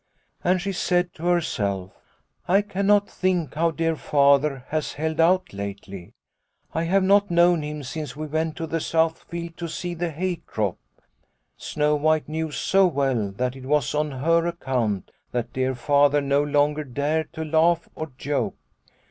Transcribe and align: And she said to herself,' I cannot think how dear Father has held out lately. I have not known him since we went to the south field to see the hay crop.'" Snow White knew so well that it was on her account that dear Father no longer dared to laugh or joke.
And 0.43 0.59
she 0.59 0.71
said 0.71 1.13
to 1.13 1.27
herself,' 1.27 1.91
I 2.57 2.63
cannot 2.63 3.07
think 3.07 3.53
how 3.53 3.69
dear 3.69 3.95
Father 3.95 4.65
has 4.69 4.93
held 4.93 5.19
out 5.19 5.53
lately. 5.53 6.15
I 6.73 6.85
have 6.85 7.03
not 7.03 7.29
known 7.29 7.61
him 7.61 7.83
since 7.83 8.15
we 8.15 8.25
went 8.25 8.55
to 8.57 8.65
the 8.65 8.79
south 8.79 9.25
field 9.25 9.57
to 9.57 9.67
see 9.67 9.93
the 9.93 10.09
hay 10.09 10.37
crop.'" 10.37 10.79
Snow 11.55 11.95
White 11.97 12.27
knew 12.27 12.49
so 12.49 12.87
well 12.87 13.29
that 13.33 13.55
it 13.55 13.67
was 13.67 13.93
on 13.93 14.09
her 14.09 14.47
account 14.47 15.11
that 15.33 15.53
dear 15.53 15.75
Father 15.75 16.19
no 16.19 16.41
longer 16.43 16.83
dared 16.83 17.31
to 17.33 17.45
laugh 17.45 17.87
or 17.93 18.09
joke. 18.17 18.55